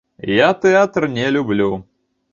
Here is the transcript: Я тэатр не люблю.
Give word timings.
Я 0.35 0.47
тэатр 0.63 1.05
не 1.19 1.27
люблю. 1.37 1.71